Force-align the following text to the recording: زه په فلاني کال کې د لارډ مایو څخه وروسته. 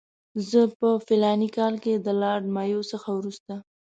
زه 0.49 0.61
په 0.79 0.89
فلاني 1.05 1.49
کال 1.57 1.75
کې 1.83 1.93
د 1.95 2.07
لارډ 2.21 2.45
مایو 2.55 2.81
څخه 2.91 3.09
وروسته. 3.17 3.53